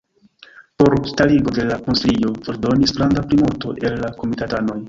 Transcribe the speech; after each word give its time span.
Por 0.77 0.95
starigo 1.11 1.53
de 1.59 1.67
la 1.73 1.77
konsilio 1.87 2.33
voĉdonis 2.49 2.97
granda 2.99 3.27
plimulto 3.29 3.79
el 3.91 4.01
la 4.07 4.15
komitatanoj. 4.25 4.79